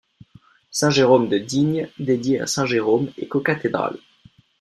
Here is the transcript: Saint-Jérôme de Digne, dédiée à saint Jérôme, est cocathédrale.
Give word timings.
Saint-Jérôme 0.71 1.29
de 1.29 1.37
Digne, 1.37 1.87
dédiée 1.99 2.41
à 2.41 2.47
saint 2.47 2.65
Jérôme, 2.65 3.11
est 3.19 3.27
cocathédrale. 3.27 3.99